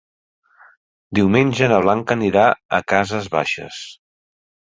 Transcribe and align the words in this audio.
Diumenge 1.19 1.67
na 1.73 1.77
Blanca 1.83 2.15
anirà 2.17 2.47
a 2.79 2.81
Cases 2.93 3.29
Baixes. 3.37 3.79